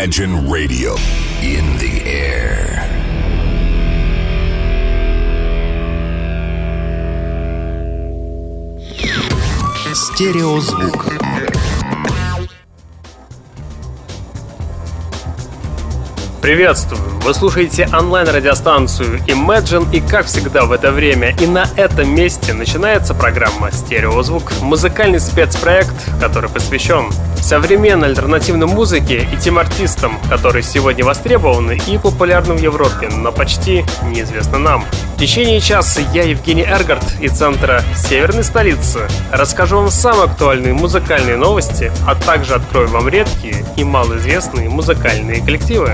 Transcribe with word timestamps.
Imagine 0.00 0.48
Radio 0.48 0.94
in 1.42 1.76
the 1.76 2.00
air. 2.06 2.82
Стереозвук. 9.92 11.04
Приветствую! 16.40 17.02
Вы 17.20 17.34
слушаете 17.34 17.86
онлайн-радиостанцию 17.92 19.18
Imagine 19.26 19.86
и, 19.94 20.00
как 20.00 20.24
всегда 20.24 20.64
в 20.64 20.72
это 20.72 20.92
время 20.92 21.36
и 21.38 21.46
на 21.46 21.66
этом 21.76 22.14
месте 22.14 22.54
начинается 22.54 23.12
программа 23.12 23.70
«Стереозвук»— 23.70 24.50
музыкальный 24.62 25.20
спецпроект, 25.20 25.94
который 26.18 26.48
посвящен 26.48 27.10
современной 27.42 28.08
альтернативной 28.08 28.66
музыке 28.66 29.28
и 29.32 29.36
тем 29.36 29.58
артистам, 29.58 30.18
которые 30.28 30.62
сегодня 30.62 31.04
востребованы 31.04 31.80
и 31.86 31.98
популярны 31.98 32.54
в 32.54 32.60
Европе, 32.60 33.08
но 33.08 33.32
почти 33.32 33.84
неизвестны 34.04 34.58
нам. 34.58 34.84
В 35.16 35.18
течение 35.18 35.60
часа 35.60 36.00
я, 36.12 36.22
Евгений 36.22 36.64
Эргард, 36.64 37.04
из 37.20 37.32
центра 37.32 37.82
Северной 37.96 38.44
столицы, 38.44 39.08
расскажу 39.32 39.76
вам 39.76 39.90
самые 39.90 40.24
актуальные 40.24 40.74
музыкальные 40.74 41.36
новости, 41.36 41.92
а 42.06 42.14
также 42.14 42.54
открою 42.54 42.88
вам 42.88 43.08
редкие 43.08 43.64
и 43.76 43.84
малоизвестные 43.84 44.68
музыкальные 44.68 45.42
коллективы. 45.42 45.92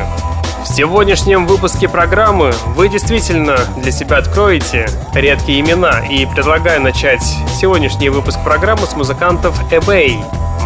В 0.63 0.69
сегодняшнем 0.69 1.47
выпуске 1.47 1.89
программы 1.89 2.53
вы 2.75 2.89
действительно 2.89 3.57
для 3.77 3.93
себя 3.93 4.19
откроете 4.19 4.89
редкие 5.15 5.61
имена 5.61 6.05
и 6.07 6.27
предлагаю 6.27 6.83
начать 6.83 7.23
сегодняшний 7.61 8.09
выпуск 8.09 8.39
программы 8.43 8.85
с 8.87 8.97
музыкантов 8.97 9.57
eBay. 9.73 10.17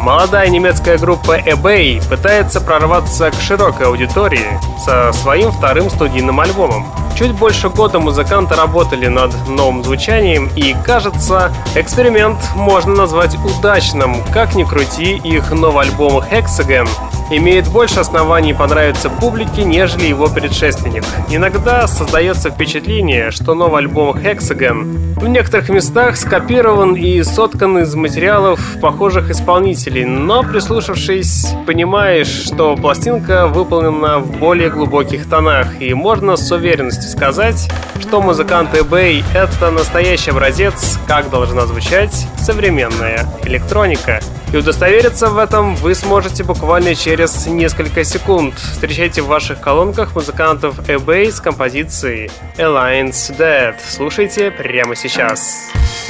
Молодая 0.03 0.49
немецкая 0.49 0.97
группа 0.97 1.39
eBay 1.39 2.03
пытается 2.09 2.63
прорваться 2.63 3.31
к 3.31 3.35
широкой 3.35 3.87
аудитории 3.87 4.47
со 4.83 5.13
своим 5.13 5.53
вторым 5.53 5.91
студийным 5.91 6.41
альбомом. 6.41 6.87
Чуть 7.19 7.33
больше 7.33 7.69
года 7.69 7.99
музыканты 7.99 8.55
работали 8.55 9.09
над 9.09 9.31
новым 9.47 9.85
звучанием, 9.85 10.49
и, 10.57 10.75
кажется, 10.87 11.53
эксперимент 11.75 12.39
можно 12.55 12.95
назвать 12.95 13.37
удачным. 13.45 14.17
Как 14.33 14.55
ни 14.55 14.65
крути, 14.65 15.17
их 15.17 15.51
новый 15.51 15.85
альбом 15.85 16.23
Hexagon 16.23 16.89
имеет 17.31 17.69
больше 17.69 18.01
оснований 18.01 18.55
понравиться 18.55 19.11
публике, 19.11 19.65
нежели 19.65 20.07
его 20.07 20.29
предшественник. 20.29 21.05
Иногда 21.29 21.87
создается 21.87 22.51
впечатление, 22.51 23.31
что 23.31 23.55
новый 23.55 23.83
альбом 23.83 24.17
Hexagon 24.17 25.21
в 25.21 25.29
некоторых 25.29 25.69
местах 25.69 26.17
скопирован 26.17 26.95
и 26.95 27.23
соткан 27.23 27.79
из 27.79 27.95
материалов 27.95 28.61
похожих 28.81 29.31
исполнителей, 29.31 29.90
но 29.99 30.43
прислушавшись, 30.43 31.49
понимаешь, 31.67 32.29
что 32.29 32.77
пластинка 32.77 33.47
выполнена 33.47 34.19
в 34.19 34.39
более 34.39 34.71
глубоких 34.71 35.29
тонах, 35.29 35.81
и 35.81 35.93
можно 35.95 36.37
с 36.37 36.51
уверенностью 36.51 37.11
сказать, 37.11 37.71
что 38.01 38.23
музыканты 38.23 38.79
eBay— 38.79 39.23
это 39.35 39.71
настоящий 39.71 40.31
образец, 40.31 40.99
как 41.07 41.31
должна 41.31 41.67
звучать 41.67 42.27
современная 42.39 43.27
электроника. 43.45 44.21
И 44.53 44.57
удостовериться 44.57 45.29
в 45.29 45.39
этом 45.39 45.77
вы 45.77 45.95
сможете 45.95 46.43
буквально 46.43 46.97
через 46.97 47.47
несколько 47.47 48.03
секунд. 48.03 48.55
Встречайте 48.57 49.23
в 49.23 49.27
ваших 49.27 49.61
колонках 49.61 50.17
музыкантов 50.17 50.79
eBay 50.89 51.31
с 51.31 51.41
композицией 51.41 52.31
Alliance 52.57 53.37
Dead. 53.39 53.75
Слушайте 53.89 54.51
прямо 54.51 54.97
сейчас. 54.97 55.11
Сейчас. 55.11 56.10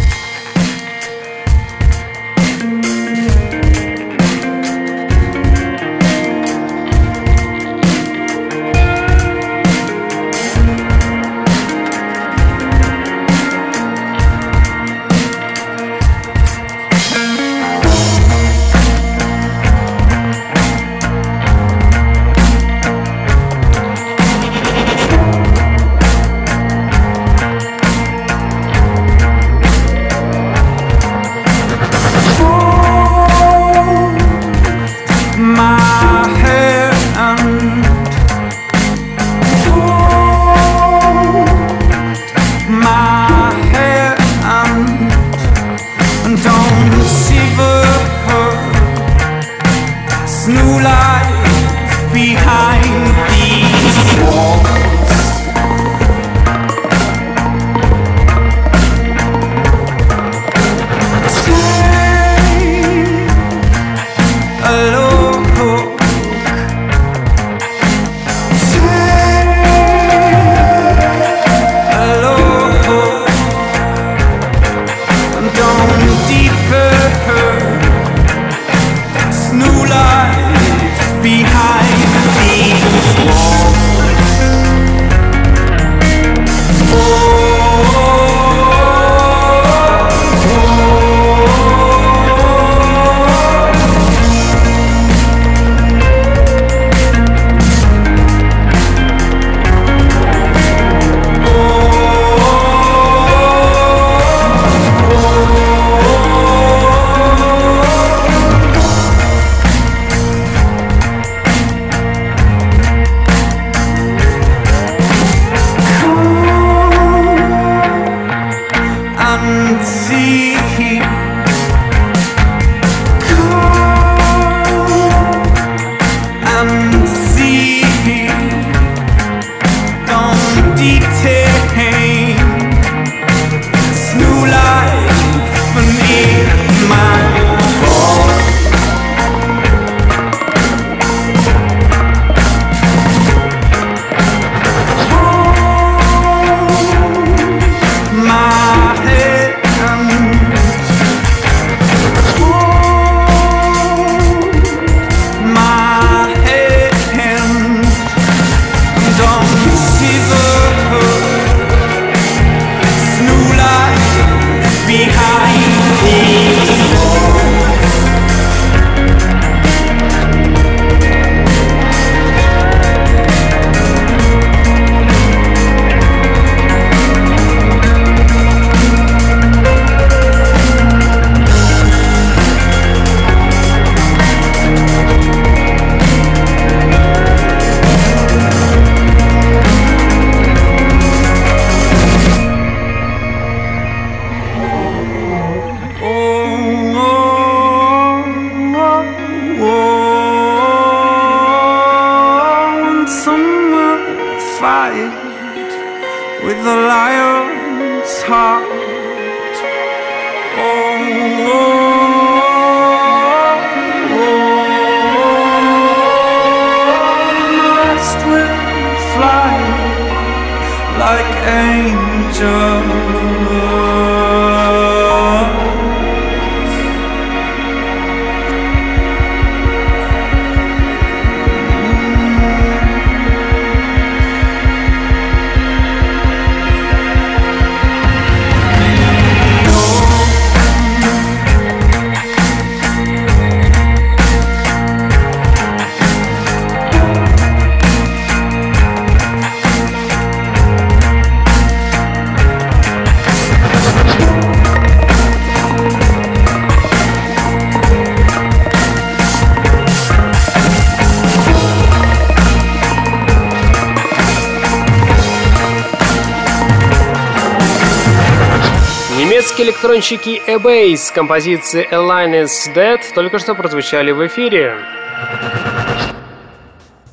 Электронщики 269.81 270.43
eBay 270.47 270.95
с 270.95 271.11
композицией 271.11 271.89
A 271.91 271.97
Line 271.97 272.45
is 272.45 272.75
Dead 272.75 273.01
только 273.15 273.39
что 273.39 273.55
прозвучали 273.55 274.13
в 274.13 274.27
эфире. 274.27 274.75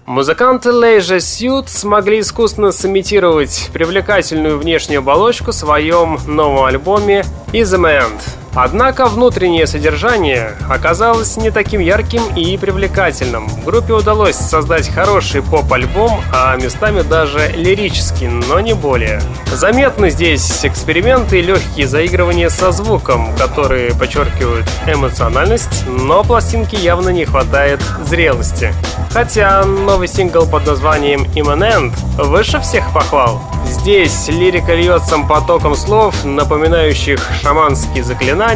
Музыканты 0.06 0.72
Leisure 0.72 1.20
Suit 1.20 1.68
смогли 1.68 2.20
искусственно 2.20 2.74
сымитировать 2.74 3.70
привлекательную 3.72 4.60
внешнюю 4.60 5.00
оболочку 5.00 5.52
в 5.52 5.56
своем 5.56 6.20
новом 6.28 6.66
альбоме 6.66 7.24
Is 7.54 7.74
a 7.74 7.78
Man. 7.78 8.12
Однако 8.56 9.06
внутреннее 9.06 9.68
содержание 9.68 10.56
оказалось 10.70 11.38
не 11.38 11.52
таким 11.52 11.80
ярким 11.80 12.24
и 12.36 12.58
привлекательным. 12.58 13.48
Группе 13.66 13.94
удалось 13.94 14.36
создать 14.36 14.90
хороший 14.90 15.44
поп-альбом, 15.44 16.22
а 16.34 16.56
местами 16.56 17.02
даже 17.02 17.52
лирический, 17.56 18.28
но 18.28 18.60
не 18.60 18.74
более. 18.74 19.22
Заметны 19.54 20.10
здесь 20.10 20.66
эксперименты 20.66 21.40
и 21.40 21.42
легкие 21.44 21.88
заигрывания 21.88 22.50
со 22.50 22.72
звуком, 22.72 23.36
которые 23.38 23.94
подчеркивают 23.94 24.66
эмоциональность, 24.88 25.84
но 25.88 26.24
пластинке 26.24 26.78
явно 26.78 27.10
не 27.10 27.26
хватает 27.26 27.82
зрелости. 28.06 28.74
Хотя 29.12 29.64
новый 29.64 30.08
сингл 30.08 30.46
под 30.48 30.66
названием 30.66 31.24
Immanent 31.36 31.94
выше 32.18 32.60
всех 32.60 32.92
похвал. 32.94 33.42
Здесь 33.70 34.28
лирика 34.30 34.74
льется 34.74 35.18
потоком 35.28 35.76
слов, 35.76 36.24
напоминающих 36.24 37.20
шаманские 37.42 38.04
заклинания, 38.04 38.47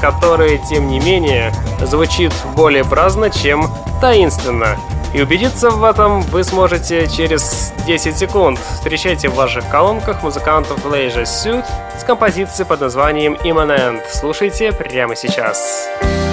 которые, 0.00 0.58
тем 0.58 0.88
не 0.88 1.00
менее, 1.00 1.52
звучит 1.82 2.32
более 2.56 2.84
праздно, 2.84 3.30
чем 3.30 3.68
таинственно. 4.00 4.76
И 5.12 5.20
убедиться 5.20 5.70
в 5.70 5.84
этом 5.84 6.22
вы 6.22 6.42
сможете 6.42 7.06
через 7.06 7.72
10 7.86 8.16
секунд. 8.16 8.58
Встречайте 8.58 9.28
в 9.28 9.34
ваших 9.34 9.68
колонках 9.68 10.22
музыкантов 10.22 10.84
Leisure 10.86 11.24
Suit 11.24 11.64
с 12.00 12.04
композицией 12.04 12.66
под 12.66 12.80
названием 12.80 13.34
Immanent. 13.44 14.02
Слушайте 14.10 14.72
прямо 14.72 15.14
сейчас. 15.14 15.24
Сейчас. 15.34 16.23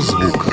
Стереозвук. 0.00 0.46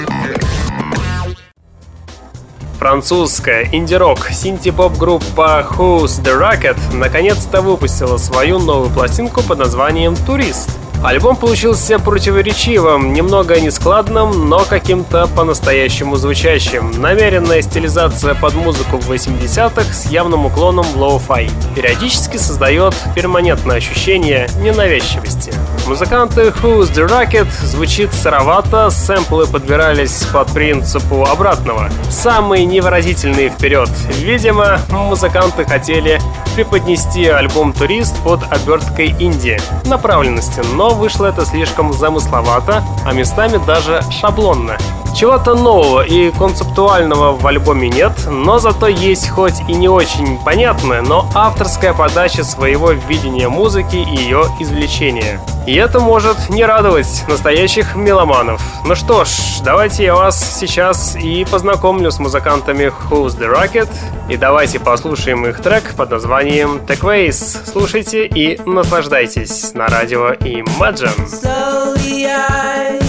Французская 2.77 3.69
инди-рок 3.71 4.29
синти-поп 4.31 4.97
группа 4.97 5.65
Who's 5.69 6.21
the 6.21 6.37
Rocket 6.37 6.77
наконец-то 6.93 7.61
выпустила 7.61 8.17
свою 8.17 8.59
новую 8.59 8.89
пластинку 8.89 9.41
под 9.41 9.59
названием 9.59 10.15
«Турист». 10.15 10.69
Альбом 11.01 11.37
получился 11.37 11.97
противоречивым, 11.97 13.13
немного 13.13 13.57
нескладным, 13.61 14.49
но 14.49 14.65
каким-то 14.65 15.27
по-настоящему 15.27 16.17
звучащим. 16.17 16.91
Намеренная 16.99 17.61
стилизация 17.61 18.35
под 18.35 18.55
музыку 18.55 18.97
в 18.97 19.09
80-х 19.09 19.93
с 19.93 20.07
явным 20.07 20.45
уклоном 20.45 20.85
lo-fi. 20.95 21.49
Периодически 21.73 22.35
создает 22.35 22.93
перманентное 23.15 23.77
ощущение 23.77 24.49
ненавязчивости. 24.61 25.53
Музыканты 25.89 26.49
Who's 26.49 26.93
the 26.93 27.07
Rocket 27.09 27.47
звучит 27.63 28.13
сыровато, 28.13 28.91
сэмплы 28.91 29.47
подбирались 29.47 30.23
под 30.31 30.47
принципу 30.53 31.25
обратного. 31.25 31.89
Самые 32.11 32.65
невыразительные 32.65 33.49
вперед. 33.49 33.89
Видимо, 34.19 34.77
музыканты 34.91 35.65
хотели 35.65 36.21
преподнести 36.53 37.25
альбом 37.25 37.73
«Турист» 37.73 38.15
под 38.23 38.41
оберткой 38.51 39.15
Индии 39.19 39.59
направленности, 39.85 40.61
но 40.75 40.91
вышло 40.91 41.25
это 41.25 41.43
слишком 41.43 41.91
замысловато, 41.91 42.83
а 43.03 43.11
местами 43.11 43.59
даже 43.65 44.01
шаблонно. 44.11 44.77
Чего-то 45.15 45.55
нового 45.55 46.01
и 46.01 46.31
концептуального 46.31 47.35
в 47.35 47.45
альбоме 47.45 47.89
нет, 47.89 48.11
но 48.27 48.59
зато 48.59 48.87
есть 48.87 49.27
хоть 49.29 49.59
и 49.67 49.73
не 49.73 49.89
очень 49.89 50.37
понятная, 50.45 51.01
но 51.01 51.29
авторская 51.33 51.93
подача 51.93 52.43
своего 52.43 52.91
видения 52.91 53.49
музыки 53.49 53.95
и 53.95 54.15
ее 54.15 54.45
извлечения. 54.59 55.41
Это 55.79 56.01
может 56.01 56.49
не 56.49 56.65
радовать 56.65 57.23
настоящих 57.29 57.95
меломанов. 57.95 58.61
Ну 58.83 58.95
что 58.95 59.23
ж, 59.23 59.29
давайте 59.63 60.03
я 60.03 60.13
вас 60.13 60.59
сейчас 60.59 61.15
и 61.15 61.45
познакомлю 61.49 62.11
с 62.11 62.19
музыкантами 62.19 62.91
Who's 63.09 63.39
the 63.39 63.49
Rocket, 63.49 63.87
и 64.27 64.35
давайте 64.35 64.81
послушаем 64.81 65.45
их 65.45 65.61
трек 65.61 65.95
под 65.95 66.11
названием 66.11 66.81
Techways. 66.85 67.61
Слушайте 67.65 68.27
и 68.27 68.59
наслаждайтесь 68.65 69.73
на 69.73 69.87
радио 69.87 70.33
Imagine. 70.33 71.15
Slowly 71.25 72.25
I 72.25 72.99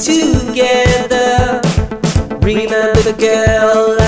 together. 0.00 1.60
Remember 2.40 2.94
the 3.02 3.14
girl 3.18 3.99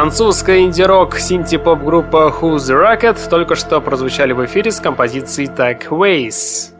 Французская 0.00 0.62
инди-рок 0.62 1.18
синти-поп 1.18 1.82
группа 1.82 2.34
Who's 2.40 2.60
the 2.60 2.74
Rocket 2.74 3.18
только 3.28 3.54
что 3.54 3.82
прозвучали 3.82 4.32
в 4.32 4.42
эфире 4.46 4.70
с 4.70 4.80
композицией 4.80 5.50
Tag 5.50 5.88
Ways. 5.90 6.70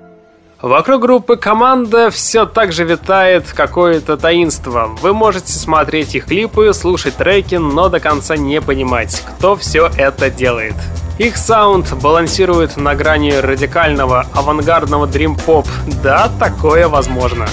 Вокруг 0.63 1.03
группы 1.03 1.37
«Команда» 1.37 2.09
все 2.09 2.47
так 2.47 2.73
же 2.73 2.85
витает 2.85 3.45
какое-то 3.53 4.17
таинство. 4.17 4.89
Вы 5.03 5.13
можете 5.13 5.53
смотреть 5.53 6.15
их 6.15 6.25
клипы, 6.25 6.73
слушать 6.73 7.17
треки, 7.17 7.57
но 7.57 7.91
до 7.91 8.01
конца 8.01 8.39
не 8.39 8.59
понимать, 8.63 9.23
кто 9.37 9.55
все 9.55 9.91
это 9.99 10.31
делает. 10.31 10.77
Их 11.19 11.37
саунд 11.37 11.93
балансирует 12.03 12.79
на 12.79 12.95
грани 12.95 13.33
радикального, 13.33 14.25
авангардного 14.33 15.07
дрим-поп. 15.07 15.67
Да, 16.03 16.31
такое 16.41 16.89
возможно 16.89 17.47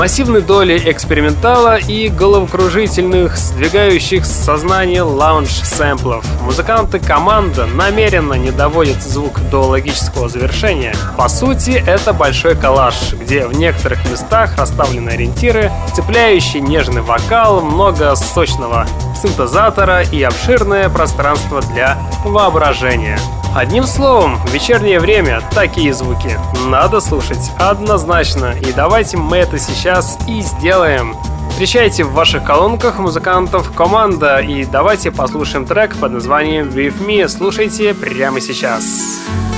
массивной 0.00 0.40
доли 0.40 0.80
экспериментала 0.86 1.76
и 1.76 2.08
головокружительных, 2.08 3.36
сдвигающих 3.36 4.24
сознание 4.24 5.02
лаунж-сэмплов. 5.02 6.24
Музыканты 6.40 6.98
команда 6.98 7.66
намеренно 7.66 8.32
не 8.32 8.50
доводят 8.50 9.02
звук 9.02 9.38
до 9.50 9.60
логического 9.60 10.30
завершения. 10.30 10.94
По 11.18 11.28
сути, 11.28 11.72
это 11.86 12.14
большой 12.14 12.56
коллаж, 12.56 13.12
где 13.12 13.46
в 13.46 13.52
некоторых 13.52 14.02
местах 14.10 14.56
расставлены 14.56 15.10
ориентиры, 15.10 15.70
цепляющий 15.94 16.62
нежный 16.62 17.02
вокал, 17.02 17.60
много 17.60 18.16
сочного 18.16 18.86
синтезатора 19.20 20.00
и 20.00 20.22
обширное 20.22 20.88
пространство 20.88 21.60
для 21.60 21.98
воображения. 22.24 23.18
Одним 23.54 23.84
словом, 23.84 24.38
вечернее 24.52 25.00
время 25.00 25.42
такие 25.52 25.92
звуки 25.92 26.38
надо 26.68 27.00
слушать 27.00 27.50
однозначно. 27.58 28.54
И 28.64 28.72
давайте 28.72 29.16
мы 29.16 29.38
это 29.38 29.58
сейчас 29.58 30.16
и 30.28 30.40
сделаем. 30.40 31.16
Встречайте 31.50 32.04
в 32.04 32.12
ваших 32.12 32.44
колонках 32.44 33.00
музыкантов 33.00 33.74
команда 33.74 34.38
и 34.38 34.64
давайте 34.64 35.10
послушаем 35.10 35.66
трек 35.66 35.96
под 35.96 36.12
названием 36.12 36.68
With 36.68 37.04
Me. 37.04 37.26
Слушайте 37.26 37.92
прямо 37.92 38.40
сейчас. 38.40 38.84
Сейчас. 38.84 39.49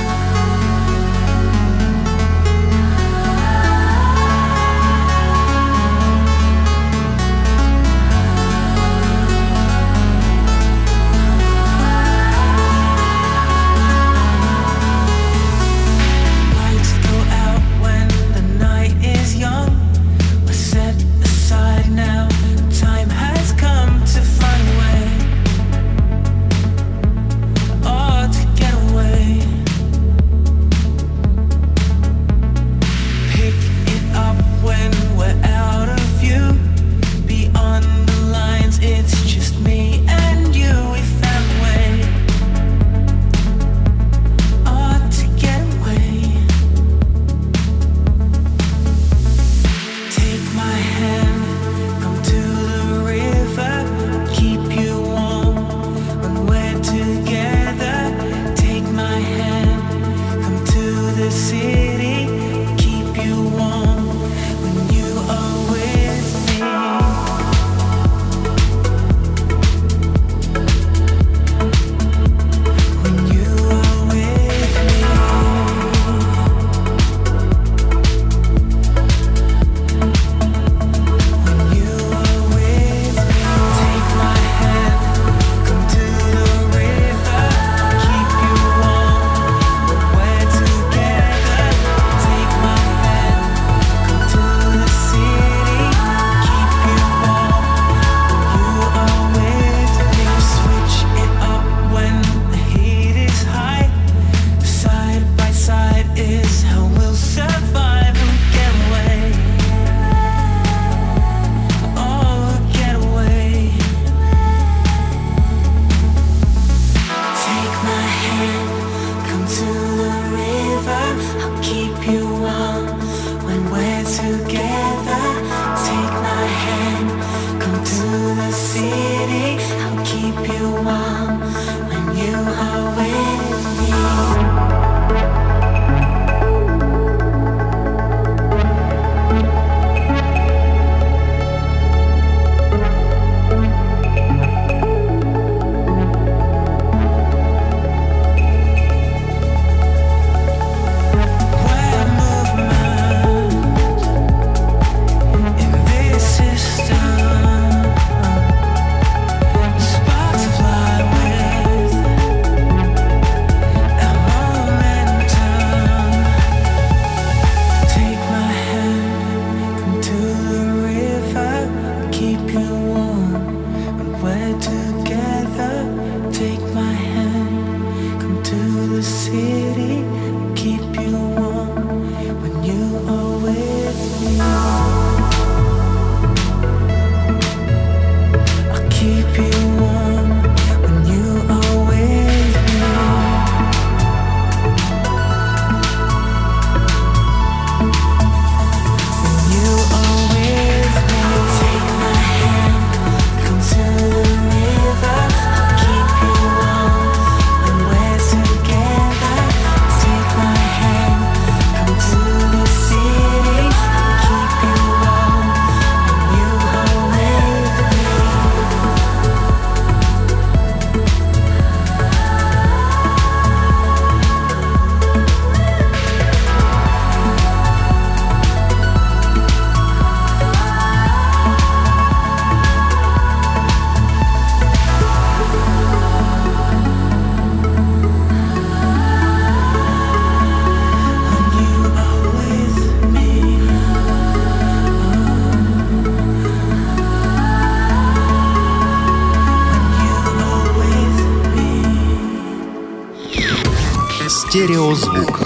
Стереозвук. 254.95 255.39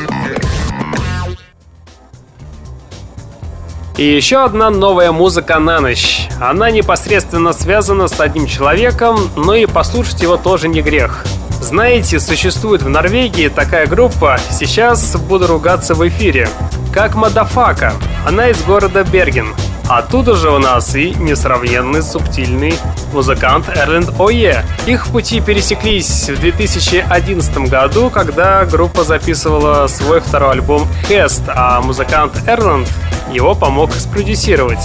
И 3.98 4.04
еще 4.04 4.44
одна 4.44 4.70
новая 4.70 5.12
музыка 5.12 5.58
на 5.60 5.80
ночь. 5.80 6.28
Она 6.40 6.70
непосредственно 6.70 7.54
связана 7.54 8.08
с 8.08 8.20
одним 8.20 8.46
человеком, 8.46 9.18
но 9.36 9.56
и 9.56 9.66
послушать 9.66 10.22
его 10.22 10.38
тоже 10.38 10.68
не 10.68 10.82
грех. 10.82 11.26
Знаете, 11.62 12.20
существует 12.20 12.84
в 12.84 12.90
Норвегии 12.90 13.48
такая 13.48 13.88
группа, 13.88 14.38
сейчас 14.52 15.16
буду 15.16 15.48
ругаться 15.48 15.96
в 15.96 16.08
эфире, 16.08 16.48
Kakkmaddafakka. 16.94 17.94
Она 18.28 18.50
из 18.50 18.62
города 18.62 19.04
Берген. 19.04 19.56
Оттуда 19.90 20.36
же 20.36 20.52
у 20.52 20.60
нас 20.60 20.96
и 20.96 21.16
несравненный 21.16 22.04
субтильный 22.04 22.76
музыкант 23.14 23.70
Эрленд 23.76 24.20
Ое. 24.20 24.66
Их 24.86 25.08
пути 25.08 25.40
пересеклись 25.42 26.30
в 26.30 26.40
2011 26.40 27.58
году, 27.70 28.10
когда 28.10 28.66
группа 28.66 29.04
записывала 29.04 29.88
свой 29.88 30.20
второй 30.20 30.52
альбом 30.52 30.88
«Hest», 31.08 31.44
а 31.48 31.82
музыкант 31.82 32.34
Эрленд 32.48 32.88
его 33.32 33.56
помог 33.56 33.94
спродюсировать. 33.94 34.80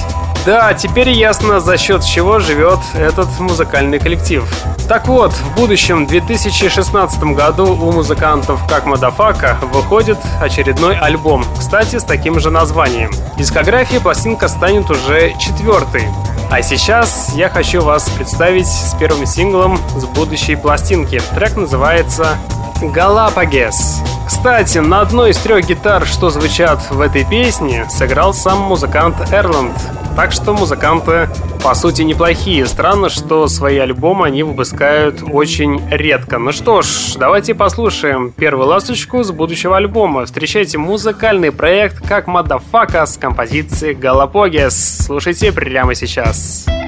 Да, 0.44 0.74
теперь 0.74 1.10
ясно, 1.10 1.60
за 1.60 1.78
счет 1.78 2.02
чего 2.04 2.40
живет 2.40 2.80
этот 2.94 3.28
музыкальный 3.38 4.00
коллектив. 4.00 4.44
Так 4.88 5.06
вот, 5.06 5.32
в 5.32 5.54
будущем, 5.54 6.04
в 6.04 6.08
2016 6.08 7.22
году 7.34 7.66
у 7.66 7.92
музыкантов 7.92 8.60
Kakkmaddafakka 8.68 9.56
выходит 9.72 10.18
очередной 10.40 10.98
альбом, 10.98 11.44
кстати, 11.56 11.98
с 11.98 12.04
таким 12.04 12.40
же 12.40 12.50
названием. 12.50 13.12
Дискография 13.38 14.00
пластинка 14.00 14.48
станет 14.48 14.90
уже 14.90 15.32
четвертой. 15.38 16.08
А 16.52 16.60
сейчас 16.60 17.32
я 17.34 17.48
хочу 17.48 17.80
вас 17.80 18.10
представить 18.10 18.66
с 18.66 18.94
первым 19.00 19.24
синглом 19.24 19.78
с 19.96 20.04
будущей 20.04 20.54
пластинки. 20.54 21.18
Трек 21.34 21.56
называется 21.56 22.36
«Galapagos». 22.82 24.02
Кстати, 24.26 24.76
на 24.76 25.00
одной 25.00 25.30
из 25.30 25.38
трех 25.38 25.66
гитар, 25.66 26.04
что 26.04 26.28
звучат 26.28 26.90
в 26.90 27.00
этой 27.00 27.24
песне, 27.24 27.86
сыграл 27.88 28.34
сам 28.34 28.58
музыкант 28.58 29.16
Эрленд. 29.32 29.72
Так 30.14 30.30
что 30.32 30.52
музыканты, 30.52 31.28
по 31.64 31.74
сути, 31.74 32.02
неплохие. 32.02 32.66
Странно, 32.66 33.08
что 33.08 33.48
свои 33.48 33.78
альбомы 33.78 34.26
они 34.26 34.42
выпускают 34.42 35.22
очень 35.22 35.80
редко. 35.90 36.38
Ну 36.38 36.52
что 36.52 36.82
ж, 36.82 37.14
давайте 37.18 37.54
послушаем 37.54 38.30
первую 38.30 38.68
ласточку 38.68 39.22
с 39.24 39.30
будущего 39.30 39.76
альбома. 39.76 40.26
Встречайте 40.26 40.76
музыкальный 40.78 41.50
проект 41.50 42.06
Kakkmaddafakka 42.06 43.06
с 43.06 43.16
композицией 43.16 43.94
Galapagos. 43.94 45.06
Слушайте 45.06 45.50
прямо 45.52 45.94
сейчас. 45.94 46.12
Сейчас. 46.12 46.81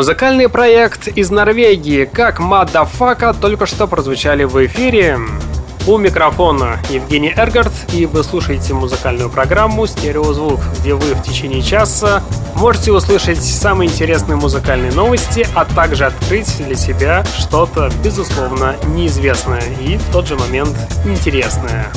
Музыкальный 0.00 0.48
проект 0.48 1.08
из 1.08 1.30
Норвегии, 1.30 2.06
Kakkmaddafakka, 2.06 3.34
только 3.34 3.66
что 3.66 3.86
прозвучали 3.86 4.44
в 4.44 4.64
эфире. 4.64 5.18
У 5.86 5.98
микрофона 5.98 6.78
Евгений 6.88 7.34
Эргард, 7.36 7.70
и 7.92 8.06
вы 8.06 8.24
слушаете 8.24 8.72
музыкальную 8.72 9.28
программу 9.28 9.86
«Стереозвук», 9.86 10.58
где 10.80 10.94
вы 10.94 11.14
в 11.14 11.22
течение 11.22 11.60
часа 11.60 12.22
можете 12.54 12.92
услышать 12.92 13.44
самые 13.44 13.90
интересные 13.90 14.36
музыкальные 14.36 14.92
новости, 14.92 15.46
а 15.54 15.66
также 15.66 16.06
открыть 16.06 16.50
для 16.64 16.76
себя 16.76 17.22
что-то, 17.38 17.90
безусловно, 18.02 18.76
неизвестное 18.94 19.62
и 19.82 19.98
в 19.98 20.12
тот 20.12 20.26
же 20.26 20.34
момент 20.36 20.74
интересное. 21.04 21.92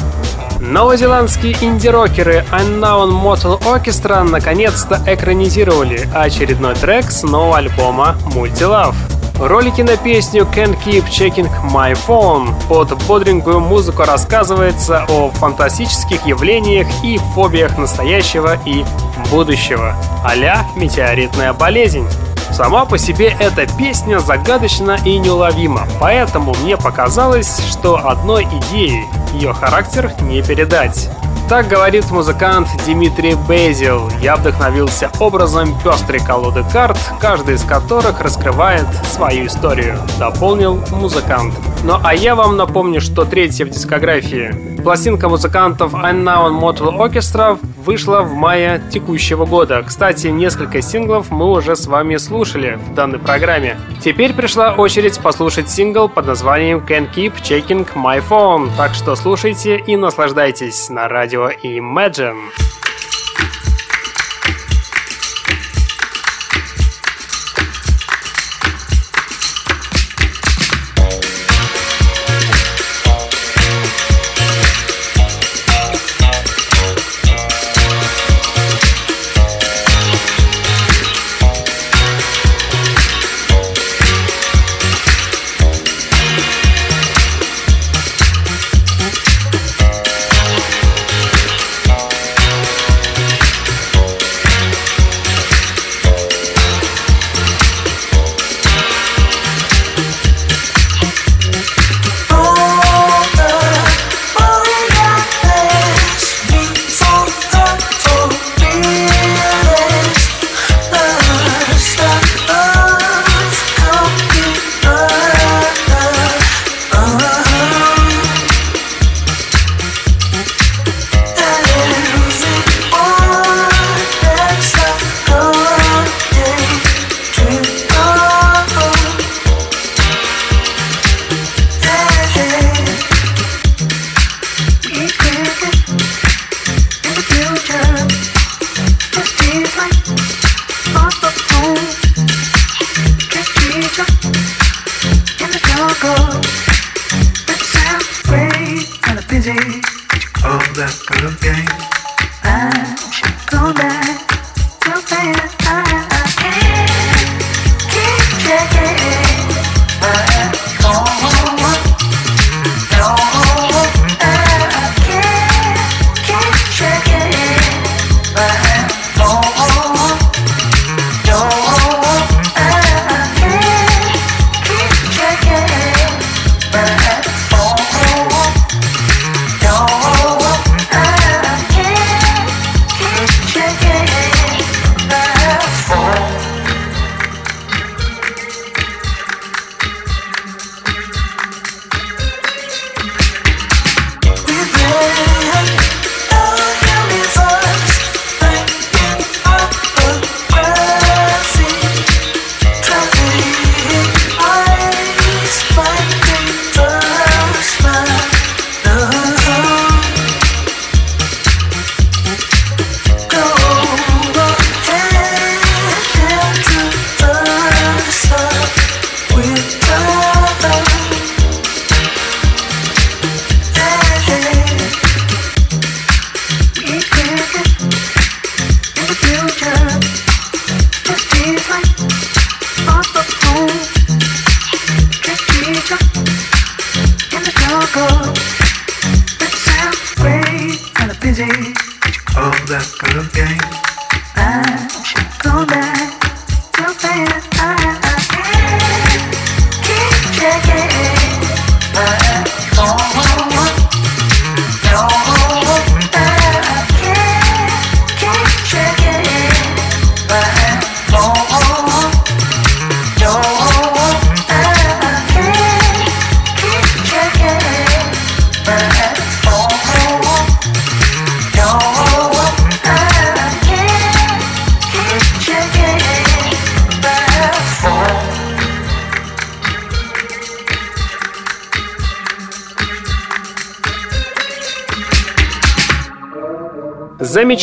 Новозеландские 0.66 1.58
инди-рокеры 1.62 2.46
Unknown 2.54 3.12
Mortal 3.12 3.62
Orchestra 3.66 4.24
наконец-то 4.24 5.02
экранизировали 5.06 6.08
очередной 6.16 6.74
трек 6.76 7.12
с 7.12 7.24
нового 7.24 7.58
альбома 7.58 8.16
Multi-Love. 8.28 8.96
ролике 9.40 9.84
на 9.84 9.98
песню 9.98 10.48
Can't 10.56 10.78
Keep 10.86 11.10
Checking 11.10 11.50
My 11.74 11.98
Phone 12.08 12.54
под 12.70 12.98
бодренькую 13.06 13.60
музыку 13.60 14.04
рассказывается 14.04 15.06
о 15.10 15.32
фантастических 15.32 16.26
явлениях 16.26 16.88
и 17.04 17.18
фобиях 17.36 17.78
настоящего 17.78 18.58
и 18.66 18.86
будущего, 19.32 19.98
а 20.24 20.34
метеоритная 20.78 21.52
болезнь. 21.52 22.08
Сама 22.52 22.86
по 22.86 22.98
себе 22.98 23.36
эта 23.40 23.66
песня 23.78 24.20
загадочна 24.20 24.98
и 25.06 25.18
неуловима, 25.18 25.88
поэтому 26.00 26.54
мне 26.64 26.78
показалось, 26.78 27.60
что 27.70 28.08
одной 28.08 28.44
идеей 28.46 29.06
ее 29.34 29.54
характер 29.54 30.12
не 30.22 30.42
передать. 30.42 31.10
Так 31.50 31.68
говорит 31.68 32.10
музыкант 32.10 32.70
Дмитрий 32.86 33.36
Бейзил. 33.36 34.10
Я 34.22 34.38
вдохновился 34.38 35.12
образом 35.20 35.78
пестрой 35.84 36.20
колоды 36.20 36.64
карт, 36.72 36.98
каждый 37.20 37.56
из 37.56 37.64
которых 37.64 38.22
раскрывает 38.22 38.88
свою 39.12 39.48
историю, 39.48 40.00
дополнил 40.18 40.82
музыкант. 40.92 41.54
Ну 41.84 42.00
а 42.02 42.16
я 42.16 42.36
вам 42.36 42.56
напомню, 42.56 43.02
что 43.02 43.26
третья 43.26 43.66
в 43.66 43.70
дискографии. 43.70 44.73
Пластинка 44.84 45.30
музыкантов 45.30 45.94
Unknown 45.94 46.60
Motel 46.60 46.98
Orchestra 46.98 47.58
вышла 47.78 48.22
в 48.22 48.34
мае 48.34 48.82
текущего 48.92 49.46
года. 49.46 49.82
Кстати, 49.82 50.28
несколько 50.28 50.82
синглов 50.82 51.32
мы 51.32 51.52
уже 51.52 51.78
с 51.78 51.88
вами 51.88 52.18
слушали 52.18 52.78
в 52.90 52.94
данной 52.94 53.20
программе. 53.20 53.78
Теперь 54.02 54.34
пришла 54.34 54.74
очередь 54.74 55.18
послушать 55.20 55.70
сингл 55.70 56.10
под 56.10 56.26
названием 56.26 56.80
Can't 56.80 57.14
Keep 57.16 57.36
Checking 57.42 57.88
My 57.96 58.22
Phone. 58.28 58.72
Так 58.76 58.94
что 58.94 59.16
слушайте 59.16 59.78
и 59.78 59.96
наслаждайтесь 59.96 60.90
на 60.90 61.08
радио 61.08 61.50
Imagine. 61.64 62.83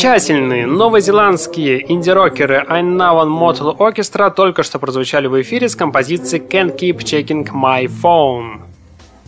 Замечательные 0.01 0.65
новозеландские 0.65 1.91
инди-рокеры 1.91 2.65
Unknown 2.67 3.27
Motel 3.27 3.77
Orchestra 3.77 4.33
только 4.33 4.63
что 4.63 4.79
прозвучали 4.79 5.27
в 5.27 5.39
эфире 5.43 5.69
с 5.69 5.75
композицией 5.75 6.41
Can't 6.43 6.75
Keep 6.75 6.97
Checking 7.03 7.47
My 7.51 7.85
Phone. 7.85 8.61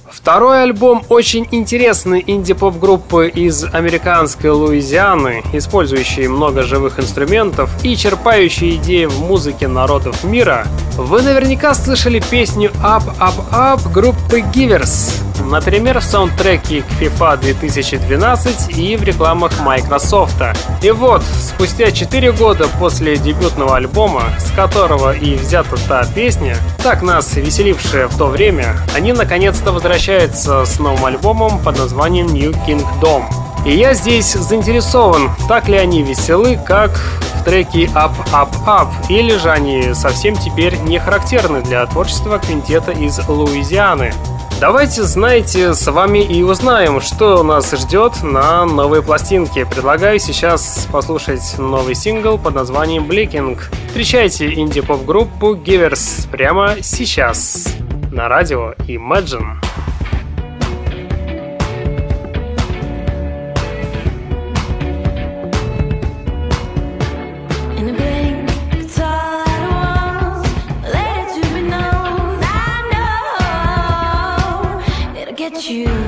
Второй 0.09 0.63
альбом 0.63 1.03
очень 1.09 1.47
интересной 1.51 2.23
инди-поп 2.25 2.79
группы 2.79 3.27
из 3.27 3.63
американской 3.65 4.49
Луизианы, 4.49 5.43
использующей 5.53 6.27
много 6.27 6.63
живых 6.63 6.99
инструментов 6.99 7.69
и 7.83 7.95
черпающей 7.95 8.77
идеи 8.77 9.05
в 9.05 9.19
музыке 9.19 9.67
народов 9.67 10.23
мира. 10.23 10.65
Вы 10.97 11.21
наверняка 11.21 11.75
слышали 11.75 12.19
песню 12.31 12.71
Up 12.83 13.03
Up 13.19 13.35
Up 13.51 13.93
группы 13.93 14.39
Givers, 14.39 15.21
например, 15.49 15.99
в 15.99 16.03
саундтреке 16.03 16.81
к 16.81 17.01
FIFA 17.01 17.37
2012 17.37 18.77
и 18.77 18.95
в 18.95 19.03
рекламах 19.03 19.59
Microsoft. 19.59 20.41
И 20.81 20.91
вот, 20.91 21.23
спустя 21.23 21.91
4 21.91 22.31
года 22.33 22.67
после 22.79 23.17
дебютного 23.17 23.77
альбома, 23.77 24.23
с 24.39 24.51
которого 24.51 25.13
и 25.13 25.35
взята 25.35 25.75
та 25.87 26.05
песня, 26.05 26.57
так 26.81 27.01
нас 27.01 27.35
веселившая 27.35 28.07
в 28.07 28.17
то 28.17 28.27
время, 28.27 28.75
они 28.95 29.13
наконец-то 29.13 29.71
возвращаются 29.71 30.65
с 30.65 30.79
новым 30.79 31.05
альбомом 31.05 31.59
под 31.59 31.77
названием 31.77 32.27
New 32.27 32.51
Kingdom. 32.67 33.23
И 33.65 33.75
я 33.75 33.93
здесь 33.93 34.33
заинтересован, 34.33 35.31
так 35.47 35.69
ли 35.69 35.77
они 35.77 36.03
веселы, 36.03 36.59
как 36.65 36.91
в 37.35 37.45
треке 37.45 37.85
Up 37.85 38.13
Up 38.33 38.49
Up, 38.65 38.89
или 39.07 39.37
же 39.37 39.51
они 39.51 39.93
совсем 39.93 40.35
теперь 40.35 40.75
не 40.79 40.99
характерны 40.99 41.61
для 41.61 41.85
творчества 41.85 42.39
квинтета 42.39 42.91
из 42.91 43.19
Луизианы. 43.27 44.13
Давайте, 44.59 45.03
знаете, 45.03 45.73
с 45.73 45.91
вами 45.91 46.19
и 46.19 46.41
узнаем, 46.43 47.01
что 47.01 47.43
нас 47.43 47.71
ждет 47.71 48.23
на 48.23 48.65
новой 48.65 49.03
пластинке. 49.03 49.65
Предлагаю 49.65 50.19
сейчас 50.19 50.87
послушать 50.91 51.57
новый 51.57 51.95
сингл 51.95 52.37
под 52.37 52.55
названием 52.55 53.03
Blinking. 53.09 53.59
Встречайте 53.87 54.53
инди-поп-группу 54.53 55.55
Givers 55.55 56.29
прямо 56.29 56.75
сейчас 56.81 57.75
на 58.11 58.29
радио 58.29 58.73
Imagine. 58.87 59.57
you. 75.73 76.02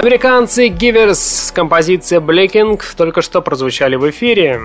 Американцы 0.00 0.68
Givers 0.68 1.14
с 1.14 1.50
композицией 1.50 2.22
Blinking 2.22 2.80
только 2.96 3.20
что 3.20 3.42
прозвучали 3.42 3.96
в 3.96 4.08
эфире. 4.10 4.60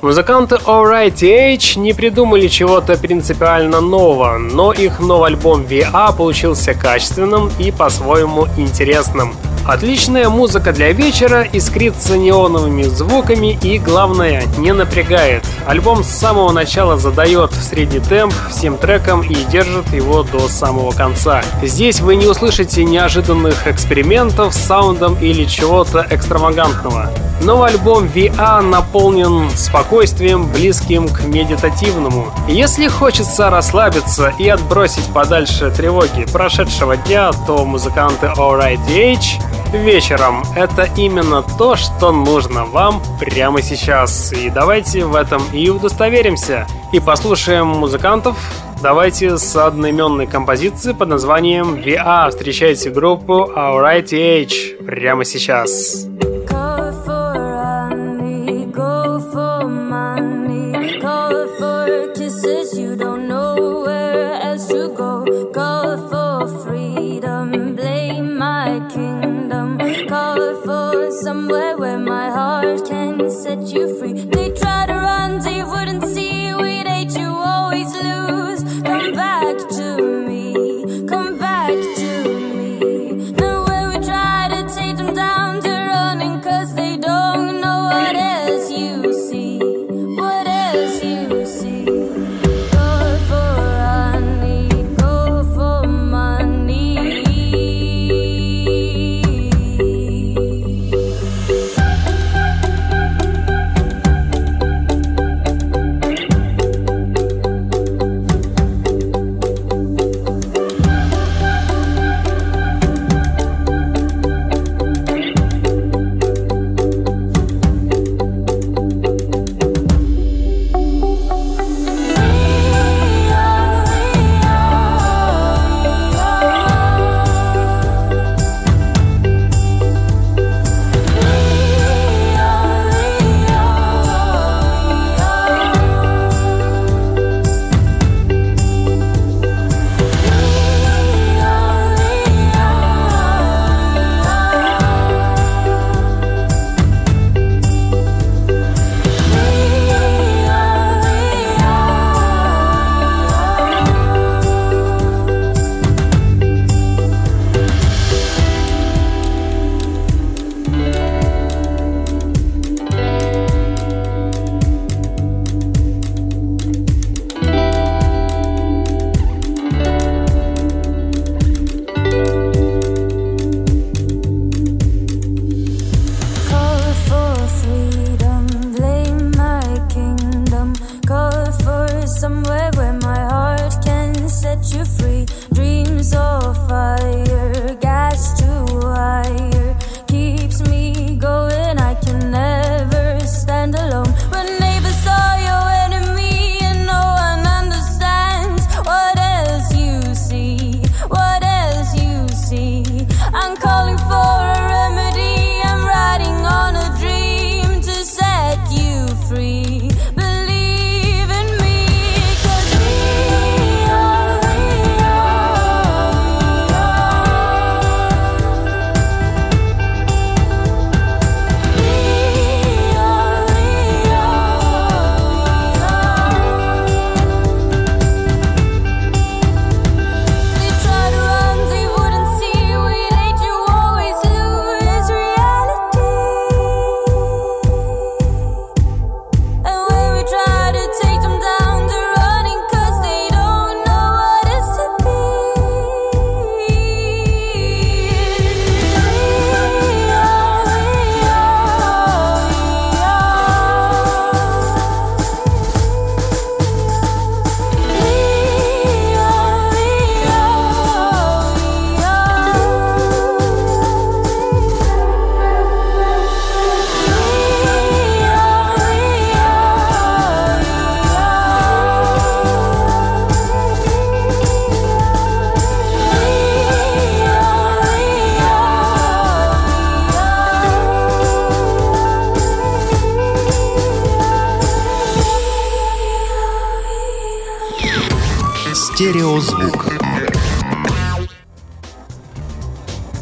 Музыканты 0.00 0.54
Alright 0.54 1.22
H 1.22 1.76
не 1.76 1.92
придумали 1.92 2.48
чего-то 2.48 2.96
принципиально 2.96 3.82
нового, 3.82 4.38
но 4.38 4.72
их 4.72 5.00
новый 5.00 5.32
альбом 5.32 5.64
VA 5.64 6.16
получился 6.16 6.72
качественным 6.72 7.50
и 7.58 7.70
по-своему 7.70 8.46
интересным. 8.56 9.34
Отличная 9.68 10.30
музыка 10.30 10.72
для 10.72 10.92
вечера, 10.92 11.42
искрится 11.42 12.16
неоновыми 12.16 12.84
звуками 12.84 13.58
и, 13.62 13.78
главное, 13.78 14.44
не 14.56 14.72
напрягает. 14.72 15.44
Альбом 15.66 16.02
с 16.02 16.08
самого 16.08 16.52
начала 16.52 16.96
задает 16.96 17.52
средний 17.52 18.00
темп 18.00 18.32
всем 18.48 18.78
трекам 18.78 19.20
и 19.20 19.34
держит 19.34 19.92
его 19.92 20.22
до 20.22 20.48
самого 20.48 20.92
конца. 20.92 21.42
Здесь 21.62 22.00
вы 22.00 22.16
не 22.16 22.24
услышите 22.24 22.82
неожиданных 22.82 23.66
экспериментов 23.66 24.54
с 24.54 24.56
саундом 24.56 25.18
или 25.20 25.44
чего-то 25.44 26.06
экстравагантного. 26.08 27.10
Новый 27.42 27.70
альбом 27.70 28.04
VA 28.06 28.62
наполнен 28.62 29.50
спокойствием, 29.50 30.50
близким 30.50 31.08
к 31.08 31.24
медитативному. 31.24 32.32
Если 32.48 32.88
хочется 32.88 33.50
расслабиться 33.50 34.32
и 34.38 34.48
отбросить 34.48 35.06
подальше 35.12 35.70
тревоги 35.70 36.24
прошедшего 36.32 36.96
дня, 36.96 37.30
то 37.46 37.66
музыканты 37.66 38.26
Alright 38.26 38.80
H 38.88 39.38
вечером 39.72 40.42
это 40.56 40.88
именно 40.96 41.42
то, 41.42 41.76
что 41.76 42.12
нужно 42.12 42.64
вам 42.64 43.02
прямо 43.20 43.62
сейчас. 43.62 44.32
И 44.32 44.50
давайте 44.50 45.04
в 45.04 45.14
этом 45.14 45.42
и 45.52 45.68
удостоверимся. 45.68 46.66
И 46.92 47.00
послушаем 47.00 47.66
музыкантов, 47.66 48.36
Давайте 48.80 49.38
с 49.38 49.56
одноименной 49.56 50.28
композиции 50.28 50.92
под 50.92 51.08
названием 51.08 51.74
VA 51.74 52.30
встречайте 52.30 52.90
группу 52.90 53.50
Alright 53.56 54.12
H 54.12 54.84
прямо 54.86 55.24
сейчас. 55.24 56.06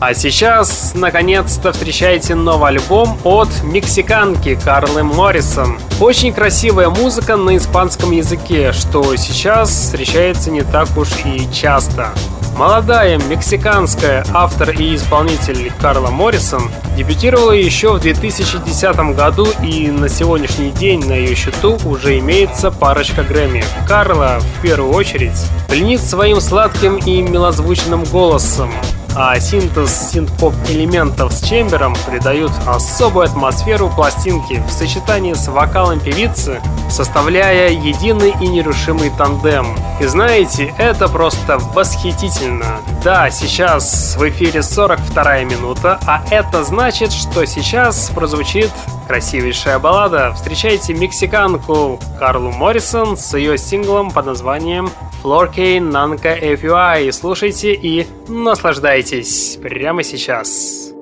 А 0.08 0.14
сейчас, 0.14 0.92
наконец-то, 0.94 1.72
встречайте 1.72 2.36
новый 2.36 2.68
альбом 2.68 3.18
от 3.24 3.48
мексиканки 3.64 4.54
Карлы 4.54 5.02
Моррисон. 5.02 5.80
Очень 5.98 6.32
красивая 6.32 6.90
музыка 6.90 7.34
на 7.34 7.56
испанском 7.56 8.12
языке, 8.12 8.72
что 8.72 9.16
сейчас 9.16 9.68
встречается 9.68 10.52
не 10.52 10.62
так 10.62 10.96
уж 10.96 11.08
и 11.24 11.52
часто. 11.52 12.12
Молодая 12.56 13.18
мексиканская 13.18 14.24
автор 14.32 14.70
и 14.70 14.94
исполнитель 14.94 15.72
Карла 15.80 16.10
Моррисон 16.10 16.70
дебютировала 16.96 17.50
еще 17.50 17.92
в 17.92 18.00
2010 18.00 18.96
году 19.16 19.48
и 19.60 19.88
на 19.88 20.08
сегодняшний 20.08 20.70
день 20.70 21.04
на 21.04 21.14
ее 21.14 21.34
счету 21.34 21.80
уже 21.84 22.20
имеется 22.20 22.70
парочка 22.70 23.24
Грэмми. 23.24 23.64
Карла, 23.88 24.38
в 24.38 24.62
первую 24.62 24.94
очередь, 24.94 25.44
пленит 25.68 26.00
своим 26.00 26.40
сладким 26.40 26.96
и 26.96 27.22
милозвучным 27.22 28.04
голосом, 28.04 28.70
а 29.16 29.40
синтез 29.40 30.10
синт-поп 30.12 30.54
элементов 30.68 31.32
с 31.32 31.42
чембером 31.42 31.96
придают 32.06 32.52
особую 32.66 33.26
атмосферу 33.26 33.88
пластинки 33.88 34.62
в 34.68 34.70
сочетании 34.70 35.32
с 35.32 35.48
вокалом 35.48 36.00
певицы, 36.00 36.60
составляя 36.90 37.70
единый 37.70 38.34
и 38.40 38.46
нерушимый 38.46 39.10
тандем. 39.16 39.66
И 40.00 40.04
знаете, 40.04 40.74
это 40.76 41.08
просто 41.08 41.58
восхитительно. 41.58 42.80
Да, 43.02 43.30
сейчас 43.30 44.16
в 44.16 44.28
эфире 44.28 44.62
42 44.62 45.44
минута, 45.44 45.98
а 46.06 46.22
это 46.30 46.62
значит, 46.62 47.12
что 47.12 47.46
сейчас 47.46 48.10
прозвучит 48.10 48.70
красивейшая 49.06 49.78
баллада. 49.78 50.32
Встречайте 50.34 50.92
мексиканку 50.92 51.98
Карлу 52.18 52.50
Моррисон 52.50 53.16
с 53.16 53.36
ее 53.36 53.56
синглом 53.56 54.10
под 54.10 54.26
названием 54.26 54.90
Florkane 55.26 55.80
Nanka 55.80 56.38
FUI. 56.40 57.10
Слушайте 57.10 57.74
и 57.74 58.06
наслаждайтесь 58.28 59.58
прямо 59.60 60.04
сейчас. 60.04 60.92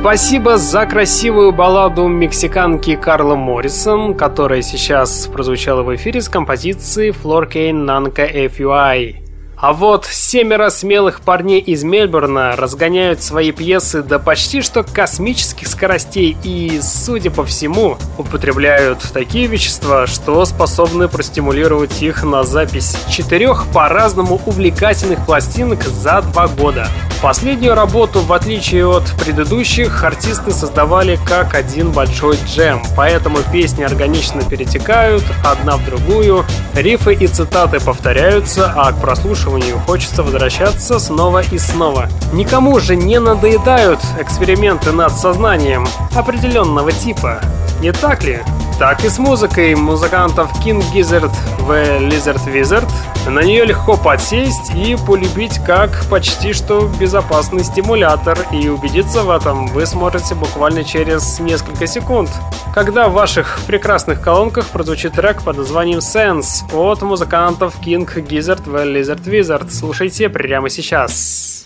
Спасибо 0.00 0.58
за 0.58 0.86
красивую 0.86 1.50
балладу 1.50 2.06
мексиканки 2.06 2.94
Карла 2.94 3.34
Моррисон, 3.34 4.14
которая 4.14 4.62
сейчас 4.62 5.26
прозвучала 5.26 5.82
в 5.82 5.92
эфире 5.96 6.20
с 6.20 6.28
композицией 6.28 7.10
Florcane 7.10 7.84
Nanka 7.84 8.46
FUI. 8.46 9.27
А 9.60 9.72
вот 9.72 10.06
семеро 10.06 10.70
смелых 10.70 11.20
парней 11.20 11.58
из 11.58 11.82
Мельбурна 11.82 12.54
разгоняют 12.54 13.24
свои 13.24 13.50
пьесы 13.50 14.04
до 14.04 14.20
почти 14.20 14.62
что 14.62 14.84
космических 14.84 15.66
скоростей 15.66 16.36
и, 16.44 16.80
судя 16.80 17.32
по 17.32 17.44
всему, 17.44 17.98
употребляют 18.18 19.00
такие 19.12 19.48
вещества, 19.48 20.06
что 20.06 20.44
способны 20.44 21.08
простимулировать 21.08 22.00
их 22.02 22.22
на 22.22 22.44
запись 22.44 22.96
четырех 23.10 23.66
по-разному 23.74 24.40
увлекательных 24.46 25.26
пластинок 25.26 25.82
за 25.82 26.22
два 26.22 26.46
года. 26.46 26.86
Последнюю 27.20 27.74
работу, 27.74 28.20
в 28.20 28.32
отличие 28.32 28.88
от 28.88 29.10
предыдущих, 29.20 30.04
артисты 30.04 30.52
создавали 30.52 31.18
как 31.26 31.56
один 31.56 31.90
большой 31.90 32.38
джем, 32.46 32.80
поэтому 32.96 33.38
песни 33.52 33.82
органично 33.82 34.44
перетекают 34.44 35.24
одна 35.44 35.78
в 35.78 35.84
другую, 35.84 36.44
рифы 36.74 37.14
и 37.14 37.26
цитаты 37.26 37.80
повторяются, 37.80 38.72
а 38.76 38.92
к 38.92 39.00
прослушиванию 39.00 39.47
хочется 39.86 40.22
возвращаться 40.22 40.98
снова 40.98 41.42
и 41.50 41.58
снова. 41.58 42.08
Никому 42.32 42.78
же 42.80 42.96
не 42.96 43.18
надоедают 43.18 44.00
эксперименты 44.18 44.92
над 44.92 45.12
сознанием 45.12 45.86
определенного 46.14 46.92
типа, 46.92 47.40
не 47.80 47.92
так 47.92 48.24
ли? 48.24 48.40
Так 48.78 49.04
и 49.04 49.08
с 49.08 49.18
музыкой 49.18 49.74
музыкантов 49.74 50.52
King 50.64 50.84
Gizzard 50.92 51.32
в 51.58 51.70
Lizard 51.70 52.40
Wizard. 52.46 52.88
На 53.28 53.40
нее 53.40 53.64
легко 53.64 53.96
подсесть 53.96 54.72
и 54.74 54.96
полюбить 54.96 55.58
как 55.66 55.90
почти 56.08 56.52
что 56.52 56.88
безопасный 57.00 57.64
стимулятор. 57.64 58.38
И 58.52 58.68
убедиться 58.68 59.22
в 59.22 59.30
этом 59.30 59.66
вы 59.68 59.84
сможете 59.84 60.36
буквально 60.36 60.84
через 60.84 61.40
несколько 61.40 61.88
секунд. 61.88 62.30
Когда 62.72 63.08
в 63.08 63.14
ваших 63.14 63.58
прекрасных 63.66 64.20
колонках 64.20 64.66
прозвучит 64.68 65.14
трек 65.14 65.42
под 65.42 65.56
названием 65.56 65.98
Sense 65.98 66.64
от 66.72 67.02
музыкантов 67.02 67.74
King 67.80 68.06
Gizzard 68.06 68.62
в 68.64 68.74
Lizard 68.76 69.24
Wizard. 69.24 69.37
Слушайте 69.70 70.28
прямо 70.28 70.68
сейчас. 70.68 71.64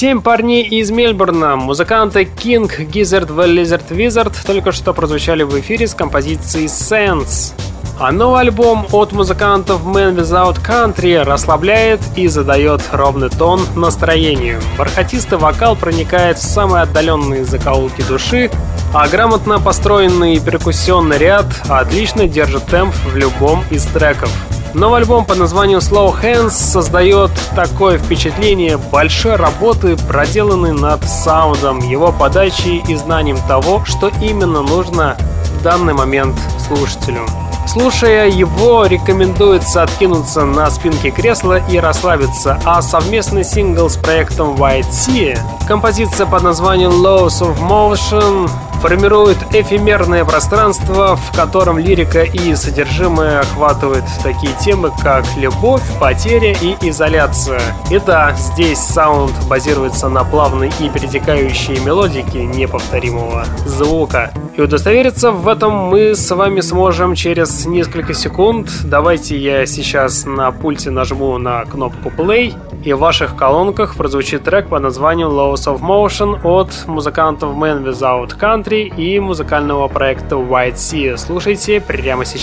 Семь 0.00 0.20
парней 0.20 0.62
из 0.62 0.92
Мельбурна, 0.92 1.56
музыканты 1.56 2.22
King, 2.22 2.70
Gizzard, 2.88 3.26
The 3.26 3.52
Lizard 3.52 3.88
Wizard 3.88 4.32
только 4.46 4.70
что 4.70 4.94
прозвучали 4.94 5.42
в 5.42 5.58
эфире 5.58 5.88
с 5.88 5.94
композицией 5.94 6.66
Sense. 6.66 7.52
А 7.98 8.12
новый 8.12 8.42
альбом 8.42 8.86
от 8.92 9.10
музыкантов 9.10 9.84
Man 9.84 10.14
Without 10.14 10.64
Country 10.64 11.20
расслабляет 11.24 11.98
и 12.14 12.28
задает 12.28 12.80
ровный 12.92 13.28
тон 13.28 13.60
настроению. 13.74 14.60
Бархатистый 14.78 15.36
вокал 15.36 15.74
проникает 15.74 16.38
в 16.38 16.42
самые 16.42 16.82
отдаленные 16.82 17.44
закоулки 17.44 18.02
души, 18.02 18.52
а 18.94 19.08
грамотно 19.08 19.58
построенный 19.58 20.38
перкуссионный 20.38 21.18
ряд 21.18 21.46
отлично 21.68 22.28
держит 22.28 22.66
темп 22.66 22.94
в 23.04 23.16
любом 23.16 23.64
из 23.72 23.84
треков. 23.86 24.30
Новый 24.78 25.00
альбом 25.00 25.24
под 25.24 25.38
названием 25.38 25.80
Slow 25.80 26.14
Hands 26.22 26.50
создает 26.50 27.32
такое 27.56 27.98
впечатление 27.98 28.76
большой 28.76 29.34
работы, 29.34 29.96
проделанной 29.96 30.72
над 30.72 31.02
саундом, 31.02 31.80
его 31.80 32.12
подачей 32.12 32.84
и 32.86 32.94
знанием 32.94 33.38
того, 33.48 33.84
что 33.84 34.12
именно 34.22 34.62
нужно 34.62 35.16
в 35.58 35.62
данный 35.64 35.94
момент 35.94 36.36
слушателю. 36.64 37.22
Слушая 37.66 38.28
его, 38.28 38.86
рекомендуется 38.86 39.82
откинуться 39.82 40.44
на 40.44 40.70
спинке 40.70 41.10
кресла 41.10 41.60
и 41.68 41.78
расслабиться, 41.78 42.60
а 42.64 42.80
совместный 42.80 43.42
сингл 43.42 43.90
с 43.90 43.96
проектом 43.96 44.54
White 44.54 44.90
Sea, 44.90 45.38
композиция 45.66 46.24
под 46.24 46.44
названием 46.44 46.92
Laws 46.92 47.40
of 47.40 47.58
Motion, 47.60 48.48
формирует 48.80 49.38
эфемерное 49.52 50.24
пространство, 50.24 51.16
в 51.16 51.36
котором 51.36 51.78
лирика 51.78 52.22
и 52.22 52.54
содержимое 52.54 53.40
охватывают 53.40 54.04
такие 54.22 54.52
темы, 54.60 54.92
как 55.02 55.24
любовь, 55.36 55.82
потеря 56.00 56.52
и 56.52 56.76
изоляция. 56.88 57.60
И 57.90 57.98
да, 57.98 58.32
здесь 58.36 58.78
саунд 58.78 59.32
базируется 59.48 60.08
на 60.08 60.24
плавной 60.24 60.70
и 60.78 60.88
перетекающей 60.88 61.80
мелодике 61.80 62.44
неповторимого 62.44 63.44
звука. 63.66 64.32
И 64.56 64.60
удостовериться 64.60 65.30
в 65.32 65.48
этом 65.48 65.72
мы 65.72 66.14
с 66.14 66.30
вами 66.30 66.60
сможем 66.60 67.14
через 67.14 67.66
несколько 67.66 68.14
секунд. 68.14 68.70
Давайте 68.84 69.36
я 69.36 69.66
сейчас 69.66 70.24
на 70.24 70.50
пульте 70.52 70.90
нажму 70.90 71.36
на 71.38 71.64
кнопку 71.64 72.10
play, 72.10 72.54
и 72.84 72.92
в 72.92 72.98
ваших 72.98 73.36
колонках 73.36 73.96
прозвучит 73.96 74.44
трек 74.44 74.68
под 74.68 74.82
названием 74.82 75.28
Laws 75.28 75.66
of 75.66 75.80
Motion 75.80 76.40
от 76.44 76.86
музыкантов 76.86 77.50
Man 77.56 77.84
Without 77.84 78.38
Country 78.38 78.67
и 78.76 79.18
музыкального 79.20 79.88
проекта 79.88 80.36
White 80.36 80.74
Sea. 80.74 81.16
Слушайте 81.16 81.80
прямо 81.80 82.24
сейчас. 82.24 82.38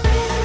Сейчас. 0.00 0.39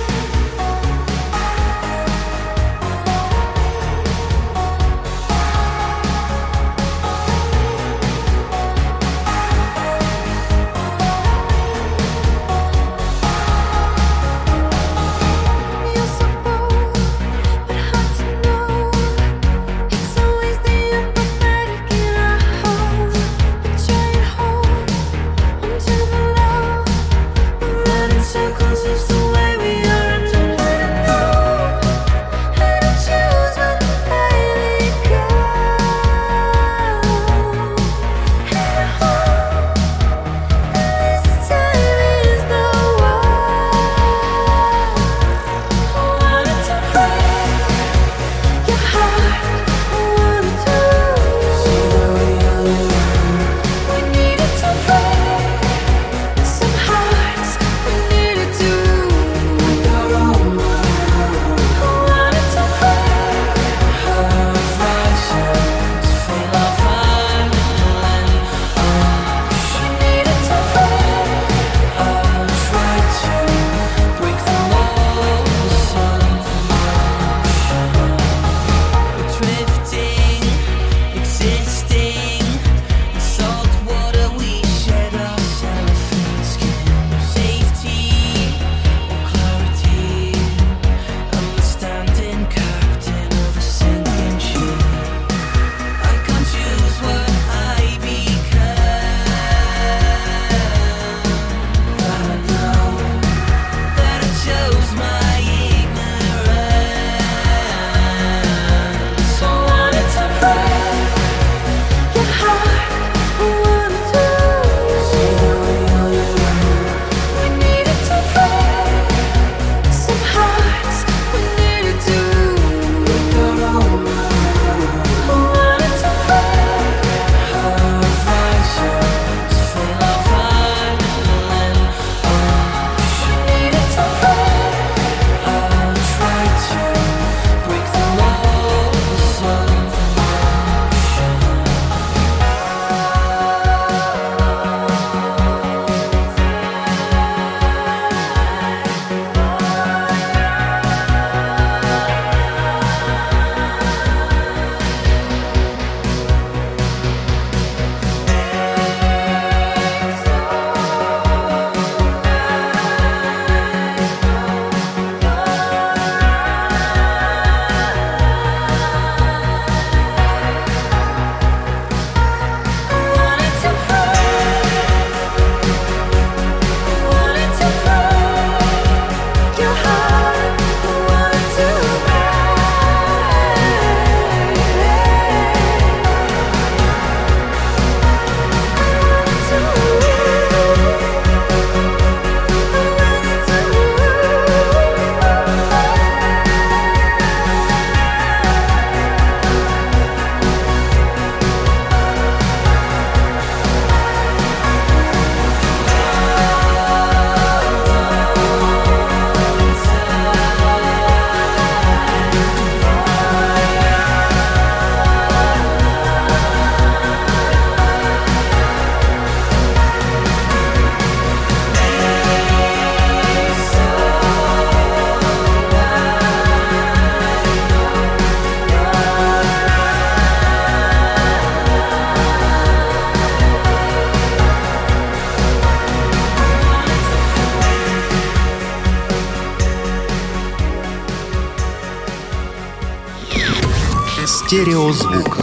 Стереозвук. 244.66 245.38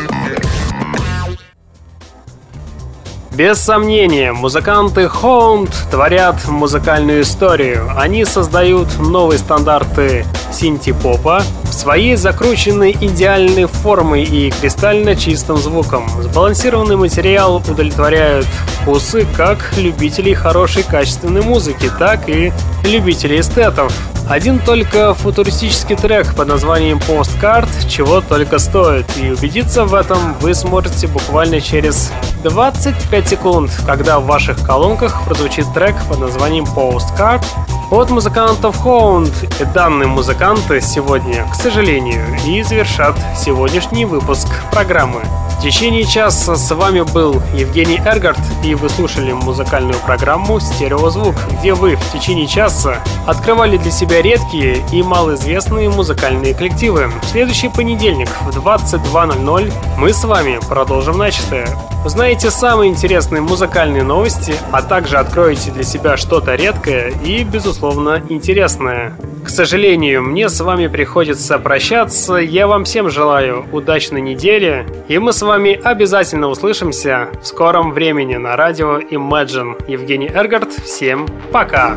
Без 3.31 3.61
сомнения, 3.61 4.33
музыканты 4.33 5.03
Hound 5.03 5.70
творят 5.93 6.49
музыкальную 6.49 7.23
историю. 7.23 7.89
Они 7.97 8.25
создают 8.25 8.99
новые 8.99 9.39
стандарты 9.39 10.27
синти-попа 10.53 11.45
своей 11.70 12.16
закрученной 12.16 12.97
идеальной 13.01 13.66
формой 13.66 14.25
и 14.25 14.51
кристально 14.51 15.14
чистым 15.14 15.57
звуком. 15.57 16.09
Сбалансированный 16.20 16.97
материал 16.97 17.57
удовлетворяет 17.57 18.47
вкусы 18.81 19.25
как 19.37 19.73
любителей 19.77 20.35
хорошей 20.35 20.83
качественной 20.83 21.43
музыки, 21.43 21.89
так 21.97 22.29
и 22.29 22.53
любителей 22.85 23.39
эстетов. 23.39 23.93
Один 24.29 24.61
только 24.61 25.14
футуристический 25.14 25.97
трек 25.97 26.35
под 26.35 26.49
названием 26.49 26.99
Postcard 26.99 27.68
чего 27.89 28.20
только 28.20 28.59
стоит, 28.59 29.07
и 29.18 29.31
убедиться 29.31 29.85
в 29.85 29.95
этом 29.95 30.35
вы 30.41 30.55
сможете 30.55 31.07
буквально 31.07 31.61
через 31.61 32.12
25 32.43 33.29
секунд, 33.29 33.70
когда 33.85 34.20
в 34.20 34.27
ваших 34.27 34.64
колонках 34.64 35.25
прозвучит 35.25 35.73
трек 35.75 35.97
под 36.09 36.20
названием 36.20 36.64
Postcard 36.64 37.45
от 37.91 38.11
музыкантов 38.11 38.85
Hound. 38.87 39.33
И 39.61 39.64
данные 39.75 40.09
музыканты 40.09 40.81
сегодня, 40.81 41.47
к 41.51 41.55
сожалению, 41.55 42.25
и 42.47 42.62
завершат 42.62 43.16
сегодняшний 43.37 44.07
выпуск 44.07 44.49
программы. 44.70 45.20
В 45.63 45.65
течение 45.65 46.05
часа 46.05 46.57
с 46.57 46.75
вами 46.75 47.03
был 47.03 47.41
Евгений 47.55 48.01
Эргард, 48.05 48.37
и 48.65 48.75
вы 48.75 48.89
слушали 48.89 49.31
музыкальную 49.31 49.95
программу 50.01 50.59
«Стереозвук», 50.59 51.37
где 51.53 51.73
вы 51.73 51.95
в 51.95 52.13
течение 52.13 52.49
часа 52.49 52.97
открывали 53.29 53.77
для 53.77 53.93
себя 53.93 54.23
редкие 54.23 54.85
и 54.91 55.05
малоизвестные 55.05 55.89
музыкальные 55.89 56.55
коллективы. 56.55 57.13
В 57.23 57.27
следующий 57.27 57.69
понедельник 57.69 58.29
в 58.41 58.49
22.00 58.59 59.73
мы 59.99 60.13
с 60.13 60.25
вами 60.25 60.59
продолжим 60.69 61.17
начатое. 61.17 61.69
Узнаете 62.05 62.51
самые 62.51 62.91
интересные 62.91 63.41
музыкальные 63.43 64.03
новости, 64.03 64.55
а 64.73 64.83
также 64.83 65.19
откроете 65.19 65.71
для 65.71 65.85
себя 65.85 66.17
что-то 66.17 66.57
редкое 66.57 67.13
и, 67.25 67.45
безусловно, 67.45 68.21
интересное. 68.29 69.17
К 69.45 69.49
сожалению, 69.49 70.23
мне 70.23 70.49
с 70.49 70.61
вами 70.61 70.89
приходится 70.89 71.61
прощаться. 71.61 72.35
Я 72.35 72.67
вам 72.67 72.85
всем 72.85 73.09
желаю 73.09 73.67
удачной 73.71 74.21
недели, 74.21 74.85
и 75.07 75.19
мы 75.19 75.33
с 75.33 75.43
вами 75.43 75.81
обязательно 75.83 76.49
услышимся 76.49 77.29
в 77.41 77.47
скором 77.47 77.93
времени 77.93 78.35
на 78.35 78.57
радио 78.57 78.99
Imagine. 78.99 79.77
Евгений 79.87 80.31
Эргард, 80.33 80.73
всем 80.73 81.29
пока! 81.53 81.97